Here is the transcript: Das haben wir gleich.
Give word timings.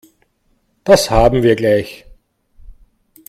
Das 0.83 1.11
haben 1.11 1.43
wir 1.43 1.55
gleich. 1.55 2.07